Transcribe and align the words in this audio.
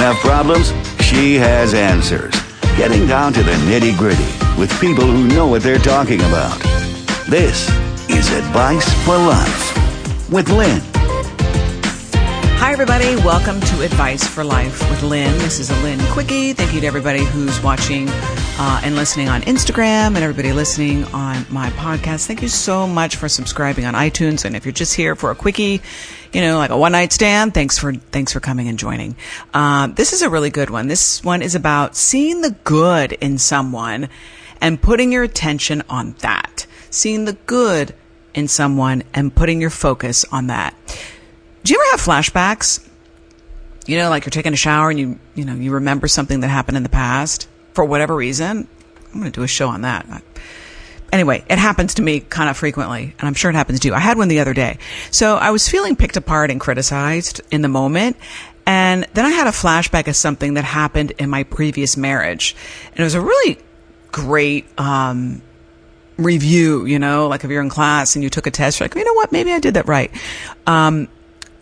have 0.00 0.16
problems, 0.16 0.72
she 1.02 1.34
has 1.34 1.74
answers. 1.74 2.34
Getting 2.78 3.06
down 3.06 3.34
to 3.34 3.42
the 3.42 3.52
nitty 3.68 3.96
gritty 3.98 4.24
with 4.58 4.72
people 4.80 5.04
who 5.04 5.28
know 5.28 5.46
what 5.46 5.62
they're 5.62 5.78
talking 5.78 6.20
about. 6.20 6.58
This 7.28 7.68
is 8.08 8.32
Advice 8.32 8.90
for 9.04 9.18
Life 9.18 10.30
with 10.30 10.48
Lynn. 10.48 10.80
Hi, 12.62 12.72
everybody. 12.72 13.16
Welcome 13.16 13.60
to 13.60 13.82
Advice 13.82 14.26
for 14.26 14.42
Life 14.42 14.88
with 14.88 15.02
Lynn. 15.02 15.36
This 15.38 15.60
is 15.60 15.70
a 15.70 15.82
Lynn 15.82 16.00
Quickie. 16.12 16.54
Thank 16.54 16.72
you 16.72 16.80
to 16.80 16.86
everybody 16.86 17.24
who's 17.24 17.62
watching 17.62 18.06
uh, 18.08 18.80
and 18.82 18.96
listening 18.96 19.28
on 19.28 19.42
Instagram 19.42 20.08
and 20.08 20.18
everybody 20.18 20.52
listening 20.52 21.04
on 21.06 21.44
my 21.50 21.70
podcast. 21.70 22.26
Thank 22.26 22.42
you 22.42 22.48
so 22.48 22.86
much 22.86 23.16
for 23.16 23.28
subscribing 23.28 23.84
on 23.84 23.94
iTunes. 23.94 24.44
And 24.44 24.56
if 24.56 24.64
you're 24.64 24.72
just 24.72 24.94
here 24.94 25.14
for 25.14 25.30
a 25.30 25.34
quickie, 25.34 25.80
you 26.32 26.40
know, 26.40 26.58
like 26.58 26.70
a 26.70 26.78
one 26.78 26.92
night 26.92 27.12
stand, 27.12 27.54
thanks 27.54 27.78
for 27.78 27.92
thanks 27.92 28.32
for 28.32 28.40
coming 28.40 28.68
and 28.68 28.78
joining. 28.78 29.16
Uh, 29.52 29.88
this 29.88 30.12
is 30.12 30.22
a 30.22 30.30
really 30.30 30.50
good 30.50 30.70
one. 30.70 30.86
This 30.86 31.24
one 31.24 31.42
is 31.42 31.54
about 31.54 31.96
seeing 31.96 32.40
the 32.40 32.52
good 32.64 33.12
in 33.12 33.38
someone 33.38 34.08
and 34.60 34.80
putting 34.80 35.12
your 35.12 35.22
attention 35.22 35.82
on 35.88 36.14
that. 36.20 36.66
Seeing 36.90 37.24
the 37.24 37.34
good 37.46 37.94
in 38.34 38.48
someone 38.48 39.02
and 39.14 39.34
putting 39.34 39.60
your 39.60 39.70
focus 39.70 40.24
on 40.30 40.48
that. 40.48 40.74
Do 41.64 41.72
you 41.72 41.80
ever 41.80 41.90
have 41.96 42.00
flashbacks? 42.00 42.86
You 43.86 43.98
know, 43.98 44.08
like 44.08 44.24
you're 44.24 44.30
taking 44.30 44.52
a 44.52 44.56
shower 44.56 44.90
and 44.90 44.98
you, 44.98 45.18
you 45.34 45.44
know, 45.44 45.54
you 45.54 45.72
remember 45.72 46.06
something 46.06 46.40
that 46.40 46.48
happened 46.48 46.76
in 46.76 46.82
the 46.82 46.88
past 46.88 47.48
for 47.74 47.84
whatever 47.84 48.14
reason. 48.14 48.68
I'm 49.12 49.20
going 49.20 49.32
to 49.32 49.40
do 49.40 49.42
a 49.42 49.48
show 49.48 49.68
on 49.68 49.82
that. 49.82 50.06
Anyway, 51.12 51.44
it 51.48 51.58
happens 51.58 51.94
to 51.94 52.02
me 52.02 52.20
kind 52.20 52.48
of 52.48 52.56
frequently, 52.56 53.14
and 53.18 53.28
I'm 53.28 53.34
sure 53.34 53.50
it 53.50 53.54
happens 53.54 53.80
to 53.80 53.88
you. 53.88 53.94
I 53.94 53.98
had 53.98 54.16
one 54.16 54.28
the 54.28 54.40
other 54.40 54.54
day. 54.54 54.78
So 55.10 55.36
I 55.36 55.50
was 55.50 55.68
feeling 55.68 55.96
picked 55.96 56.16
apart 56.16 56.50
and 56.50 56.60
criticized 56.60 57.40
in 57.50 57.62
the 57.62 57.68
moment. 57.68 58.16
And 58.66 59.06
then 59.14 59.24
I 59.24 59.30
had 59.30 59.48
a 59.48 59.50
flashback 59.50 60.06
of 60.06 60.14
something 60.14 60.54
that 60.54 60.64
happened 60.64 61.12
in 61.18 61.28
my 61.28 61.42
previous 61.42 61.96
marriage. 61.96 62.54
And 62.92 63.00
it 63.00 63.02
was 63.02 63.14
a 63.14 63.20
really 63.20 63.58
great, 64.12 64.66
um, 64.78 65.42
review, 66.16 66.84
you 66.84 66.98
know, 66.98 67.26
like 67.26 67.42
if 67.42 67.50
you're 67.50 67.62
in 67.62 67.68
class 67.70 68.14
and 68.14 68.22
you 68.22 68.30
took 68.30 68.46
a 68.46 68.50
test, 68.50 68.78
you're 68.78 68.84
like, 68.84 68.94
you 68.94 69.04
know 69.04 69.14
what, 69.14 69.32
maybe 69.32 69.52
I 69.52 69.58
did 69.58 69.74
that 69.74 69.88
right. 69.88 70.12
Um, 70.66 71.08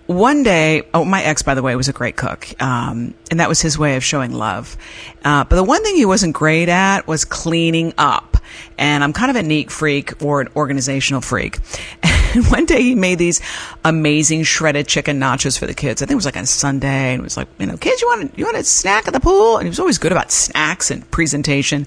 one 0.06 0.42
day, 0.42 0.82
oh, 0.92 1.04
my 1.04 1.22
ex, 1.22 1.42
by 1.42 1.54
the 1.54 1.62
way, 1.62 1.76
was 1.76 1.88
a 1.88 1.92
great 1.92 2.16
cook. 2.16 2.48
Um, 2.60 3.14
and 3.30 3.41
that 3.41 3.48
was 3.48 3.60
his 3.60 3.78
way 3.78 3.96
of 3.96 4.04
showing 4.04 4.32
love. 4.32 4.76
Uh, 5.24 5.44
but 5.44 5.56
the 5.56 5.64
one 5.64 5.82
thing 5.84 5.96
he 5.96 6.06
wasn't 6.06 6.34
great 6.34 6.69
at 6.69 7.06
was 7.06 7.24
cleaning 7.24 7.92
up. 7.98 8.27
And 8.77 9.02
I'm 9.02 9.12
kind 9.12 9.30
of 9.30 9.36
a 9.36 9.42
neat 9.42 9.70
freak 9.70 10.22
or 10.22 10.41
an 10.41 10.48
organizational 10.56 11.20
freak. 11.20 11.58
And 12.34 12.44
one 12.48 12.66
day 12.66 12.82
he 12.82 12.94
made 12.94 13.18
these 13.18 13.41
amazing 13.86 14.42
shredded 14.42 14.86
chicken 14.86 15.18
nachos 15.18 15.58
for 15.58 15.66
the 15.66 15.72
kids. 15.72 16.02
I 16.02 16.04
think 16.04 16.12
it 16.12 16.16
was 16.16 16.27
like 16.27 16.36
on 16.36 16.44
Sunday 16.44 17.14
and 17.14 17.20
it 17.20 17.24
was 17.24 17.38
like, 17.38 17.48
you 17.58 17.64
know, 17.64 17.78
kids, 17.78 18.02
you 18.02 18.08
want 18.08 18.38
you 18.38 18.44
want 18.44 18.58
a 18.58 18.64
snack 18.64 19.06
at 19.06 19.14
the 19.14 19.20
pool? 19.20 19.56
And 19.56 19.64
he 19.64 19.70
was 19.70 19.80
always 19.80 19.96
good 19.96 20.12
about 20.12 20.30
snacks 20.30 20.91
and 20.91 21.10
presentation. 21.10 21.86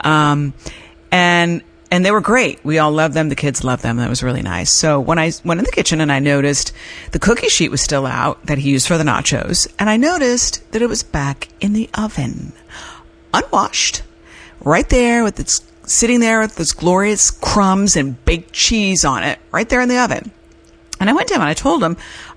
Um, 0.00 0.52
and 1.10 1.62
and 1.90 2.04
they 2.04 2.10
were 2.10 2.20
great. 2.20 2.62
We 2.64 2.78
all 2.78 2.92
loved 2.92 3.14
them. 3.14 3.28
The 3.28 3.34
kids 3.34 3.64
loved 3.64 3.82
them. 3.82 3.96
That 3.96 4.10
was 4.10 4.22
really 4.22 4.42
nice. 4.42 4.70
So 4.70 5.00
when 5.00 5.18
I 5.18 5.32
went 5.44 5.58
in 5.58 5.64
the 5.64 5.72
kitchen 5.72 6.00
and 6.00 6.12
I 6.12 6.18
noticed 6.18 6.72
the 7.12 7.18
cookie 7.18 7.48
sheet 7.48 7.70
was 7.70 7.80
still 7.80 8.06
out 8.06 8.44
that 8.46 8.58
he 8.58 8.70
used 8.70 8.86
for 8.86 8.98
the 8.98 9.04
nachos, 9.04 9.66
and 9.78 9.88
I 9.88 9.96
noticed 9.96 10.70
that 10.72 10.82
it 10.82 10.88
was 10.88 11.02
back 11.02 11.48
in 11.60 11.72
the 11.72 11.88
oven, 11.94 12.52
unwashed, 13.32 14.02
right 14.60 14.88
there 14.88 15.24
with 15.24 15.40
its 15.40 15.60
sitting 15.88 16.20
there 16.20 16.40
with 16.40 16.56
those 16.56 16.72
glorious 16.72 17.30
crumbs 17.30 17.96
and 17.96 18.22
baked 18.24 18.52
cheese 18.52 19.04
on 19.04 19.22
it, 19.24 19.38
right 19.50 19.68
there 19.68 19.80
in 19.80 19.88
the 19.88 19.98
oven. 19.98 20.30
And 21.00 21.08
I 21.08 21.12
went 21.12 21.28
to 21.28 21.34
him 21.34 21.40
and 21.40 21.50
I 21.50 21.54
told 21.54 21.82
him, 21.82 21.96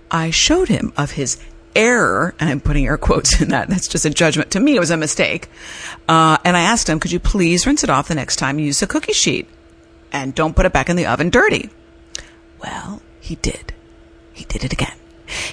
I 0.10 0.30
showed 0.30 0.68
him 0.68 0.94
of 0.98 1.12
his 1.12 1.38
error, 1.76 2.36
and 2.40 2.50
I'm 2.50 2.60
putting 2.60 2.86
air 2.86 2.98
quotes 2.98 3.42
in 3.42 3.50
that. 3.50 3.70
That's 3.70 3.88
just 3.88 4.06
a 4.06 4.10
judgment. 4.10 4.52
To 4.52 4.60
me, 4.60 4.76
it 4.76 4.80
was 4.80 4.92
a 4.92 4.98
mistake. 4.98 5.48
Uh, 6.08 6.38
and 6.44 6.58
I 6.58 6.62
asked 6.62 6.90
him, 6.90 7.00
could 7.00 7.12
you 7.12 7.20
please 7.20 7.66
rinse 7.66 7.84
it 7.84 7.90
off 7.90 8.10
the 8.10 8.16
next 8.16 8.36
time 8.36 8.60
you 8.60 8.66
use 8.66 8.82
a 8.82 8.88
cookie 8.88 9.14
sheet? 9.14 9.48
And 10.12 10.36
don't 10.36 10.56
put 10.56 10.66
it 10.66 10.74
back 10.74 10.90
in 10.90 10.98
the 10.98 11.06
oven 11.06 11.30
dirty. 11.30 11.70
Well, 12.62 13.02
he 13.22 13.36
did. 13.36 13.74
He 14.34 14.44
did 14.46 14.66
it 14.66 14.74
again. 14.74 14.98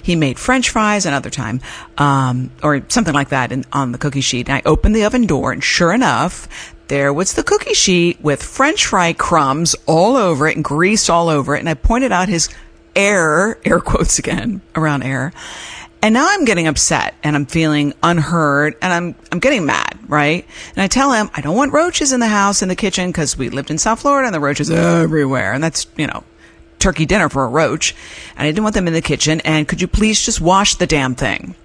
He 0.02 0.16
made 0.16 0.40
French 0.40 0.70
fries 0.70 1.06
another 1.06 1.30
time, 1.30 1.60
um, 1.98 2.50
or 2.64 2.84
something 2.88 3.14
like 3.14 3.28
that 3.28 3.52
in, 3.52 3.64
on 3.72 3.92
the 3.92 3.98
cookie 3.98 4.20
sheet. 4.20 4.48
And 4.48 4.56
I 4.56 4.62
opened 4.68 4.96
the 4.96 5.04
oven 5.04 5.24
door, 5.24 5.52
and 5.52 5.62
sure 5.62 5.92
enough, 5.92 6.48
there 6.88 7.12
was 7.12 7.34
the 7.34 7.42
cookie 7.42 7.74
sheet 7.74 8.20
with 8.20 8.42
French 8.42 8.86
fry 8.86 9.12
crumbs 9.12 9.76
all 9.86 10.16
over 10.16 10.48
it 10.48 10.56
and 10.56 10.64
grease 10.64 11.08
all 11.08 11.28
over 11.28 11.54
it. 11.54 11.60
And 11.60 11.68
I 11.68 11.74
pointed 11.74 12.12
out 12.12 12.28
his 12.28 12.48
error, 12.96 13.58
air 13.64 13.80
quotes 13.80 14.18
again, 14.18 14.60
around 14.74 15.02
error. 15.02 15.32
And 16.00 16.14
now 16.14 16.28
I'm 16.30 16.44
getting 16.44 16.68
upset 16.68 17.14
and 17.22 17.34
I'm 17.34 17.46
feeling 17.46 17.92
unheard 18.02 18.76
and 18.80 18.92
I'm, 18.92 19.14
I'm 19.32 19.40
getting 19.40 19.66
mad, 19.66 19.98
right? 20.06 20.46
And 20.76 20.82
I 20.82 20.86
tell 20.86 21.12
him, 21.12 21.28
I 21.34 21.40
don't 21.40 21.56
want 21.56 21.72
roaches 21.72 22.12
in 22.12 22.20
the 22.20 22.28
house, 22.28 22.62
in 22.62 22.68
the 22.68 22.76
kitchen, 22.76 23.10
because 23.10 23.36
we 23.36 23.48
lived 23.50 23.70
in 23.70 23.78
South 23.78 24.00
Florida 24.00 24.26
and 24.26 24.34
the 24.34 24.40
roaches 24.40 24.70
everywhere. 24.70 25.52
And 25.52 25.62
that's, 25.62 25.88
you 25.96 26.06
know, 26.06 26.22
turkey 26.78 27.04
dinner 27.04 27.28
for 27.28 27.44
a 27.44 27.48
roach. 27.48 27.96
And 28.36 28.46
I 28.46 28.50
didn't 28.50 28.62
want 28.62 28.74
them 28.74 28.86
in 28.86 28.94
the 28.94 29.02
kitchen. 29.02 29.40
And 29.40 29.66
could 29.66 29.80
you 29.80 29.88
please 29.88 30.24
just 30.24 30.40
wash 30.40 30.76
the 30.76 30.86
damn 30.86 31.16
thing? 31.16 31.56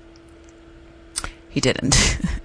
He 1.50 1.62
didn't. 1.62 1.96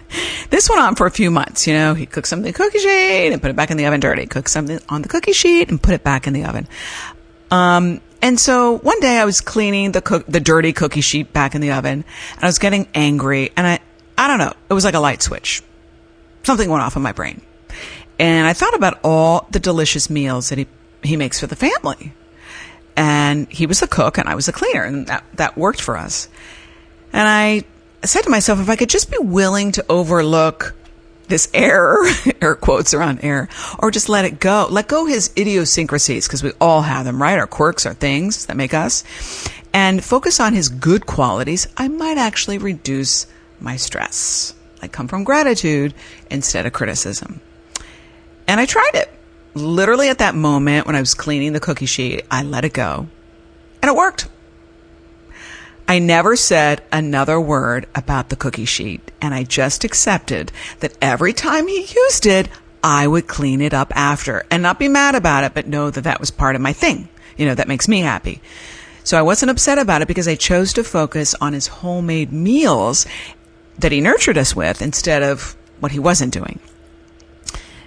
this 0.51 0.69
went 0.69 0.81
on 0.83 0.95
for 0.95 1.07
a 1.07 1.11
few 1.11 1.31
months. 1.31 1.67
You 1.67 1.75
know, 1.75 1.95
he 1.95 2.07
cooked 2.07 2.29
something 2.29 2.47
in 2.47 2.53
the 2.53 2.57
cookie 2.57 2.79
sheet 2.79 3.33
and 3.33 3.41
put 3.41 3.51
it 3.51 3.57
back 3.57 3.71
in 3.71 3.77
the 3.77 3.87
oven 3.87 4.01
dirty. 4.01 4.27
Cooked 4.27 4.51
something 4.51 4.81
on 4.89 5.03
the 5.03 5.09
cookie 5.09 5.33
sheet 5.33 5.69
and 5.71 5.83
put 5.83 5.95
it 5.95 6.03
back 6.03 6.27
in 6.27 6.33
the 6.33 6.45
oven. 6.45 6.69
Um, 7.51 8.01
and 8.21 8.39
so 8.39 8.79
one 8.79 8.99
day 9.01 9.19
I 9.19 9.25
was 9.25 9.41
cleaning 9.41 9.93
the 9.93 10.03
cook, 10.03 10.27
the 10.27 10.41
dirty 10.41 10.73
cookie 10.73 11.01
sheet 11.01 11.33
back 11.33 11.55
in 11.55 11.61
the 11.61 11.73
oven 11.73 12.05
and 12.35 12.43
I 12.43 12.47
was 12.47 12.59
getting 12.59 12.89
angry 12.95 13.53
and 13.57 13.67
I, 13.67 13.79
I 14.17 14.27
don't 14.27 14.39
know, 14.39 14.53
it 14.69 14.75
was 14.75 14.85
like 14.85 14.95
a 14.95 15.01
light 15.01 15.23
switch. 15.23 15.63
Something 16.43 16.69
went 16.69 16.83
off 16.83 16.97
in 16.97 17.03
my 17.03 17.13
brain. 17.13 17.43
And 18.19 18.47
I 18.47 18.53
thought 18.53 18.75
about 18.75 18.99
all 19.05 19.47
the 19.51 19.61
delicious 19.61 20.11
meals 20.11 20.49
that 20.49 20.59
he, 20.59 20.67
he 21.03 21.17
makes 21.17 21.39
for 21.39 21.47
the 21.47 21.55
family. 21.55 22.13
And 22.97 23.49
he 23.49 23.67
was 23.67 23.79
the 23.81 23.87
cook 23.87 24.19
and 24.19 24.29
I 24.29 24.35
was 24.35 24.47
the 24.47 24.53
cleaner 24.53 24.83
and 24.83 25.07
that, 25.07 25.25
that 25.35 25.57
worked 25.57 25.81
for 25.81 25.97
us. 25.97 26.29
And 27.13 27.29
I 27.29 27.63
said 28.07 28.23
to 28.23 28.31
myself, 28.31 28.61
if 28.61 28.69
I 28.69 28.77
could 28.77 28.89
just 28.89 29.11
be 29.11 29.19
willing 29.19 29.73
to 29.73 29.85
overlook 29.89 30.75
this 31.29 31.49
error, 31.53 32.05
air 32.41 32.55
quotes 32.55 32.95
around 32.95 33.21
error, 33.23 33.49
or 33.79 33.91
just 33.91 34.09
let 34.09 34.25
it 34.25 34.41
go. 34.41 34.67
Let 34.71 34.89
go 34.89 35.07
his 35.07 35.31
idiosyncrasies, 35.37 36.27
because 36.27 36.43
we 36.43 36.53
all 36.61 36.83
have 36.83 37.05
them, 37.05 37.21
right? 37.21 37.39
Our 37.39 37.47
quirks 37.47 37.87
our 37.87 37.95
things 37.95 38.47
that 38.47 38.57
make 38.57 38.75
us. 38.75 39.05
And 39.73 40.03
focus 40.03 40.41
on 40.41 40.55
his 40.55 40.69
good 40.69 41.07
qualities. 41.07 41.69
I 41.77 41.89
might 41.89 42.19
actually 42.19 42.59
reduce 42.59 43.27
my 43.61 43.77
stress. 43.77 44.55
I 44.81 44.89
come 44.89 45.09
from 45.09 45.25
gratitude 45.25 45.95
instead 46.31 46.67
of 46.67 46.73
criticism. 46.73 47.41
And 48.47 48.61
I 48.61 48.67
tried 48.67 48.93
it. 48.95 49.13
Literally 49.55 50.09
at 50.09 50.19
that 50.19 50.35
moment 50.35 50.87
when 50.87 50.97
I 50.97 51.01
was 51.01 51.15
cleaning 51.15 51.53
the 51.53 51.61
cookie 51.61 51.87
sheet, 51.87 52.25
I 52.31 52.43
let 52.43 52.65
it 52.65 52.73
go. 52.73 53.09
And 53.83 53.91
it 53.91 53.97
worked. 53.97 54.29
I 55.89 55.99
never 56.01 56.37
said 56.37 56.83
another 56.93 57.41
word 57.41 57.87
about 57.95 58.29
the 58.29 58.37
cookie 58.37 58.67
sheet, 58.67 59.11
and 59.23 59.35
I 59.35 59.43
just 59.43 59.85
accepted 59.85 60.53
that 60.81 60.97
every 61.01 61.33
time 61.33 61.67
he 61.67 61.81
used 61.81 62.27
it, 62.27 62.51
I 62.85 63.07
would 63.07 63.27
clean 63.27 63.63
it 63.63 63.73
up 63.73 63.97
after 63.97 64.45
and 64.51 64.63
not 64.63 64.79
be 64.79 64.87
mad 64.87 65.15
about 65.15 65.45
it, 65.45 65.55
but 65.55 65.67
know 65.67 65.91
that 65.91 66.05
that 66.05 66.21
was 66.21 66.31
part 66.31 66.55
of 66.57 66.61
my 66.61 66.75
thing. 66.75 67.09
You 67.39 67.47
know, 67.47 67.55
that 67.55 67.69
makes 67.69 67.89
me 67.89 68.01
happy. 68.01 68.43
So 69.03 69.19
I 69.19 69.23
wasn't 69.23 69.51
upset 69.51 69.79
about 69.79 70.03
it 70.03 70.09
because 70.09 70.29
I 70.29 70.35
chose 70.35 70.75
to 70.75 70.85
focus 70.85 71.35
on 71.41 71.55
his 71.55 71.69
homemade 71.69 72.33
meals 72.33 73.07
that 73.79 73.91
he 73.91 74.03
nurtured 74.03 74.37
us 74.37 74.55
with 74.55 74.83
instead 74.83 75.23
of 75.23 75.57
what 75.81 75.93
he 75.93 75.99
wasn't 75.99 76.35
doing. 76.35 76.61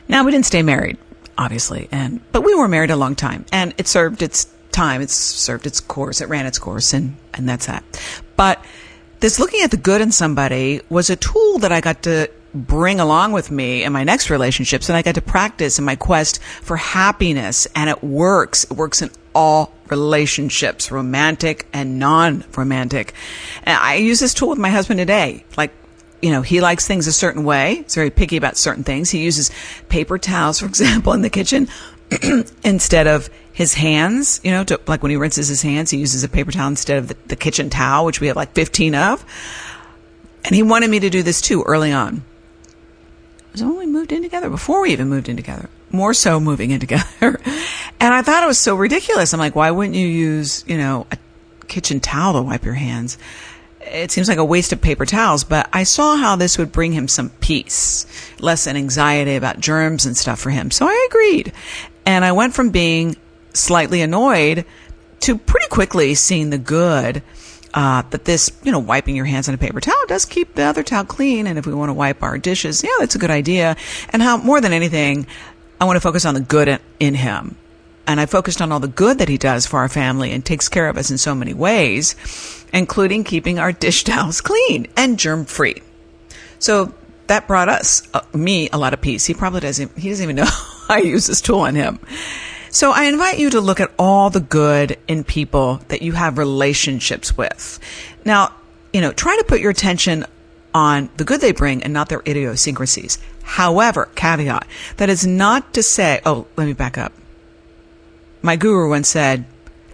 Now 0.08 0.26
we 0.26 0.32
didn't 0.32 0.48
stay 0.48 0.64
married, 0.64 0.98
obviously, 1.38 1.88
and 1.92 2.20
but 2.32 2.42
we 2.42 2.56
were 2.56 2.68
married 2.68 2.90
a 2.90 2.96
long 2.96 3.16
time, 3.16 3.46
and 3.52 3.76
it 3.78 3.88
served 3.88 4.24
its 4.24 4.48
time. 4.72 5.02
It's 5.02 5.14
served 5.14 5.66
its 5.66 5.80
course. 5.80 6.22
It 6.22 6.30
ran 6.30 6.46
its 6.46 6.60
course 6.60 6.94
and, 6.94 7.16
and 7.34 7.48
that's 7.48 7.68
that. 7.68 7.84
But 8.36 8.64
this 9.20 9.40
looking 9.40 9.62
at 9.62 9.72
the 9.72 9.78
good 9.78 10.02
in 10.02 10.12
somebody 10.12 10.82
was 10.90 11.10
a 11.10 11.16
tool 11.16 11.60
that 11.60 11.72
I 11.72 11.82
got 11.82 12.04
to 12.04 12.30
bring 12.54 13.00
along 13.00 13.32
with 13.32 13.50
me 13.50 13.84
in 13.84 13.94
my 13.94 14.04
next 14.04 14.30
relationships 14.30 14.90
and 14.90 14.98
I 14.98 15.02
got 15.02 15.16
to 15.16 15.22
practice 15.22 15.80
in 15.80 15.86
my 15.86 15.96
quest 15.96 16.42
for 16.42 16.76
happiness 16.78 17.68
and 17.76 17.90
it 17.90 18.04
works. 18.04 18.66
It 18.66 18.74
works 18.74 19.02
in 19.02 19.12
all 19.34 19.74
relationships, 19.90 20.92
romantic 20.92 21.68
and 21.72 22.00
non-romantic. 22.00 23.14
And 23.64 23.78
I 23.78 23.96
use 23.96 24.20
this 24.20 24.34
tool 24.34 24.50
with 24.50 24.60
my 24.60 24.70
husband 24.70 25.00
today. 25.00 25.46
Like, 25.56 25.72
you 26.22 26.32
know, 26.32 26.42
he 26.42 26.62
likes 26.62 26.88
things 26.88 27.08
a 27.08 27.14
certain 27.14 27.44
way. 27.44 27.76
He's 27.84 27.96
very 27.96 28.10
picky 28.10 28.38
about 28.38 28.58
certain 28.58 28.84
things. 28.84 29.10
He 29.10 29.24
uses 29.24 29.52
paper 29.90 30.18
towels, 30.18 30.60
for 30.60 30.66
example, 30.68 31.14
in 31.14 31.22
the 31.22 31.30
kitchen 31.30 31.68
instead 32.64 33.08
of 33.08 33.30
his 33.54 33.74
hands, 33.74 34.42
you 34.44 34.52
know, 34.52 34.64
to, 34.64 34.80
like 34.88 35.02
when 35.02 35.12
he 35.12 35.18
rinses 35.18 35.48
his 35.48 35.62
hands, 35.62 35.92
he 35.92 35.98
uses 35.98 36.24
a 36.24 36.30
paper 36.30 36.52
towel 36.52 36.68
instead 36.68 36.98
of 36.98 37.08
the, 37.08 37.18
the 37.28 37.36
kitchen 37.36 37.70
towel, 37.70 38.06
which 38.06 38.20
we 38.20 38.28
have 38.28 38.36
like 38.36 38.54
15 38.54 38.96
of. 38.96 39.26
And 40.44 40.56
he 40.56 40.64
wanted 40.64 40.90
me 40.90 41.00
to 41.00 41.10
do 41.10 41.24
this 41.24 41.42
too 41.42 41.64
early 41.64 41.92
on. 41.92 42.24
Was 43.52 43.64
when 43.64 43.78
we 43.78 43.86
moved 43.86 44.12
in 44.12 44.24
together, 44.24 44.50
before 44.50 44.82
we 44.82 44.92
even 44.92 45.10
moved 45.10 45.28
in 45.28 45.36
together, 45.36 45.70
more 45.92 46.14
so 46.14 46.40
moving 46.40 46.72
in 46.72 46.80
together. 46.80 47.06
and 48.00 48.14
I 48.14 48.22
thought 48.22 48.44
it 48.44 48.48
was 48.48 48.58
so 48.58 48.76
ridiculous. 48.76 49.34
I'm 49.34 49.40
like, 49.40 49.56
why 49.56 49.72
wouldn't 49.72 49.96
you 49.96 50.08
use, 50.08 50.64
you 50.68 50.78
know, 50.78 51.06
a 51.12 51.18
kitchen 51.68 52.00
towel 52.00 52.34
to 52.34 52.42
wipe 52.42 52.64
your 52.64 52.76
hands? 52.76 53.18
it 53.92 54.12
seems 54.12 54.30
like 54.30 54.38
a 54.38 54.46
waste 54.46 54.74
of 54.74 54.82
paper 54.82 55.06
towels, 55.06 55.44
but 55.44 55.70
I 55.74 55.84
saw 55.84 56.16
how 56.16 56.36
this 56.36 56.58
would 56.58 56.72
bring 56.72 56.94
him 56.94 57.08
some 57.08 57.30
peace, 57.30 58.06
less 58.40 58.68
an 58.68 58.78
anxiety 58.78 59.36
about 59.36 59.60
germs 59.60 60.06
and 60.06 60.16
stuff 60.16 60.40
for 60.40 60.50
him. 60.50 60.72
So 60.72 60.86
I 60.88 61.08
agreed. 61.10 61.52
And 62.06 62.26
I 62.26 62.32
went 62.32 62.54
from 62.54 62.70
being 62.70 63.16
slightly 63.54 64.02
annoyed 64.02 64.66
to 65.22 65.38
pretty 65.38 65.68
quickly 65.68 66.16
seeing 66.16 66.50
the 66.50 66.58
good 66.58 67.22
uh, 67.74 68.02
that 68.10 68.26
this, 68.26 68.52
you 68.64 68.72
know, 68.72 68.80
wiping 68.80 69.16
your 69.16 69.26
hands 69.26 69.48
on 69.48 69.56
a 69.56 69.58
paper 69.58 69.80
towel 69.80 70.06
does 70.08 70.26
keep 70.26 70.56
the 70.56 70.64
other 70.64 70.84
towel 70.84 71.06
clean. 71.06 71.48
And 71.48 71.58
if 71.58 71.66
we 71.66 71.74
want 71.74 71.90
to 71.90 71.94
wipe 71.94 72.24
our 72.24 72.38
dishes, 72.38 72.84
yeah, 72.84 72.90
that's 73.00 73.16
a 73.16 73.20
good 73.20 73.32
idea. 73.32 73.78
And 74.10 74.22
how, 74.22 74.38
more 74.38 74.60
than 74.60 74.74
anything, 74.74 75.28
I 75.80 75.86
want 75.86 75.96
to 75.96 76.02
focus 76.02 76.26
on 76.26 76.34
the 76.34 76.42
good 76.42 76.80
in, 77.00 77.14
him. 77.16 77.56
And 78.08 78.20
I 78.20 78.26
focused 78.26 78.62
on 78.62 78.72
all 78.72 78.80
the 78.80 78.88
good 78.88 79.20
that 79.20 79.30
he 79.30 79.38
does 79.38 79.66
for 79.66 79.80
our 79.80 79.90
family 79.90 80.32
and 80.32 80.44
takes 80.44 80.68
care 80.68 80.90
of 80.90 80.98
us 80.98 81.12
in 81.12 81.18
so 81.18 81.34
many 81.34 81.54
ways, 81.54 82.16
including 82.74 83.24
keeping 83.24 83.58
our 83.58 83.72
dish 83.72 84.04
towels 84.06 84.42
clean 84.42 84.88
and 84.98 85.18
germ 85.18 85.46
free. 85.46 85.82
So 86.60 86.94
that 87.28 87.48
brought 87.48 87.70
us, 87.70 88.08
uh, 88.14 88.22
me, 88.34 88.70
a 88.74 88.78
lot 88.78 88.94
of 88.94 89.02
peace. 89.02 89.26
He 89.26 89.34
probably 89.34 89.62
doesn't, 89.62 89.98
he 89.98 90.10
doesn't 90.10 90.24
even 90.24 90.36
know 90.36 90.50
I 90.98 91.00
use 91.00 91.28
this 91.28 91.40
tool 91.40 91.62
on 91.62 91.76
him. 91.76 92.00
So 92.70 92.92
I 92.92 93.06
invite 93.06 93.40
you 93.40 93.50
to 93.52 93.62
look 93.62 93.80
at 93.80 93.92
all 93.98 94.30
the 94.30 94.42
good 94.42 94.98
in 95.08 95.24
people 95.24 95.80
that 95.88 96.02
you 96.02 96.12
have 96.12 96.38
relationships 96.38 97.38
with. 97.38 97.80
Now, 98.26 98.54
you 98.92 99.00
know, 99.00 99.14
try 99.14 99.38
to 99.38 99.44
put 99.46 99.62
your 99.62 99.72
attention 99.72 100.26
on 100.74 101.10
the 101.16 101.24
good 101.24 101.40
they 101.40 101.54
bring 101.54 101.82
and 101.84 101.94
not 101.94 102.10
their 102.10 102.22
idiosyncrasies. 102.28 103.20
However, 103.44 104.10
caveat, 104.16 104.68
that 104.98 105.10
is 105.10 105.26
not 105.26 105.74
to 105.76 105.84
say, 105.84 106.20
oh, 106.26 106.48
let 106.58 106.66
me 106.66 106.74
back 106.74 106.98
up. 106.98 107.14
My 108.42 108.58
guru 108.58 108.90
once 108.90 109.08
said, 109.08 109.46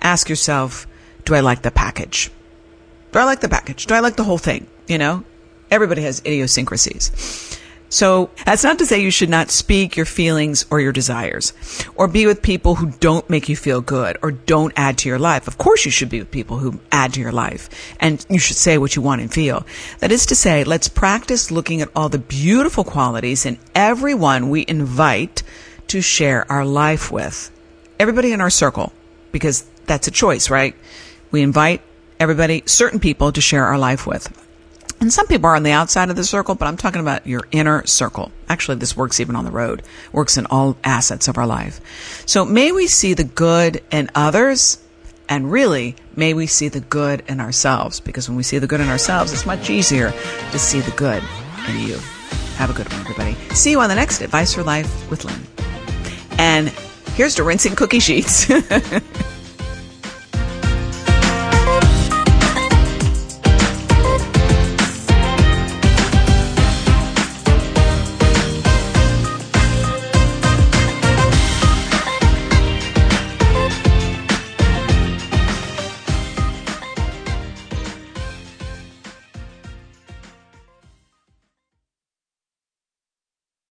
ask 0.01 0.29
yourself, 0.29 0.87
do 1.25 1.35
I 1.35 1.41
like 1.41 1.61
the 1.61 1.71
package? 1.71 2.31
Do 3.11 3.19
I 3.19 3.23
like 3.23 3.41
the 3.41 3.49
package? 3.49 3.85
Do 3.85 3.93
I 3.93 3.99
like 3.99 4.15
the 4.15 4.23
whole 4.23 4.37
thing? 4.37 4.67
You 4.87 4.97
know, 4.97 5.23
everybody 5.69 6.01
has 6.03 6.21
idiosyncrasies. 6.25 7.59
So 7.89 8.29
that's 8.45 8.63
not 8.63 8.79
to 8.79 8.85
say 8.85 9.01
you 9.01 9.11
should 9.11 9.29
not 9.29 9.49
speak 9.49 9.95
your 9.95 10.05
feelings 10.05 10.65
or 10.69 10.81
your 10.81 10.91
desires 10.91 11.53
or 11.95 12.07
be 12.07 12.25
with 12.25 12.41
people 12.41 12.75
who 12.75 12.91
don't 12.99 13.29
make 13.29 13.47
you 13.47 13.55
feel 13.55 13.79
good 13.79 14.17
or 14.21 14.31
don't 14.31 14.73
add 14.75 14.97
to 14.99 15.09
your 15.09 15.19
life. 15.19 15.47
Of 15.47 15.57
course 15.57 15.85
you 15.85 15.91
should 15.91 16.09
be 16.09 16.19
with 16.19 16.29
people 16.29 16.57
who 16.57 16.79
add 16.91 17.13
to 17.13 17.21
your 17.21 17.31
life 17.31 17.69
and 17.99 18.25
you 18.29 18.39
should 18.39 18.57
say 18.57 18.77
what 18.77 18.95
you 18.95 19.01
want 19.01 19.21
and 19.21 19.33
feel. 19.33 19.65
That 19.99 20.11
is 20.11 20.25
to 20.27 20.35
say, 20.35 20.63
let's 20.65 20.89
practice 20.89 21.49
looking 21.49 21.81
at 21.81 21.89
all 21.95 22.09
the 22.09 22.19
beautiful 22.19 22.83
qualities 22.83 23.45
in 23.45 23.57
everyone 23.73 24.49
we 24.49 24.65
invite 24.67 25.43
to 25.87 26.01
share 26.01 26.49
our 26.51 26.65
life 26.65 27.11
with. 27.11 27.51
Everybody 27.99 28.33
in 28.33 28.41
our 28.41 28.49
circle, 28.49 28.91
because 29.31 29.65
that's 29.85 30.07
a 30.07 30.11
choice, 30.11 30.49
right? 30.49 30.75
We 31.31 31.41
invite 31.41 31.81
everybody, 32.19 32.63
certain 32.65 32.99
people 32.99 33.31
to 33.31 33.41
share 33.41 33.65
our 33.65 33.77
life 33.77 34.05
with. 34.05 34.27
And 34.99 35.13
some 35.13 35.27
people 35.27 35.49
are 35.49 35.55
on 35.55 35.63
the 35.63 35.71
outside 35.71 36.09
of 36.09 36.15
the 36.15 36.23
circle, 36.23 36.55
but 36.55 36.67
I'm 36.67 36.77
talking 36.77 37.01
about 37.01 37.27
your 37.27 37.41
inner 37.51 37.85
circle. 37.85 38.31
Actually, 38.49 38.77
this 38.77 38.97
works 38.97 39.19
even 39.19 39.35
on 39.35 39.45
the 39.45 39.51
road, 39.51 39.83
works 40.11 40.37
in 40.37 40.47
all 40.47 40.75
assets 40.83 41.27
of 41.27 41.37
our 41.37 41.45
life. 41.45 41.79
So 42.25 42.43
may 42.45 42.71
we 42.71 42.87
see 42.87 43.13
the 43.13 43.23
good 43.23 43.83
in 43.91 44.09
others, 44.15 44.79
and 45.29 45.51
really, 45.51 45.95
may 46.15 46.33
we 46.33 46.47
see 46.47 46.67
the 46.67 46.79
good 46.79 47.23
in 47.27 47.39
ourselves, 47.39 47.99
because 47.99 48.27
when 48.27 48.37
we 48.37 48.43
see 48.43 48.57
the 48.57 48.67
good 48.67 48.81
in 48.81 48.87
ourselves, 48.87 49.31
it's 49.31 49.45
much 49.45 49.69
easier 49.69 50.11
to 50.51 50.59
see 50.59 50.79
the 50.79 50.91
good 50.91 51.23
in 51.69 51.87
you. 51.87 51.99
Have 52.55 52.71
a 52.71 52.73
good 52.73 52.91
one, 52.91 53.01
everybody. 53.01 53.35
See 53.53 53.69
you 53.69 53.79
on 53.81 53.89
the 53.89 53.95
next 53.95 54.21
Advice 54.21 54.55
for 54.55 54.63
Life 54.63 55.11
with 55.11 55.25
Lynn. 55.25 55.41
And 56.39 56.69
here's 57.13 57.35
to 57.35 57.43
rinsing 57.43 57.75
cookie 57.75 57.99
sheets. 57.99 58.49